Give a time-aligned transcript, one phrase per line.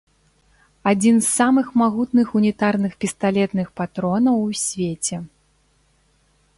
[0.91, 5.17] Адзін з самых магутных унітарных пісталетных патронаў у свеце.